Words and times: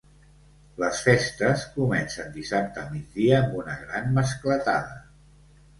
Les 0.83 1.01
festes 1.07 1.67
comencen 1.75 2.33
dissabte 2.39 2.83
a 2.85 2.89
migdia 2.97 3.37
amb 3.43 3.61
una 3.63 3.79
gran 3.87 4.13
mascletada. 4.19 5.01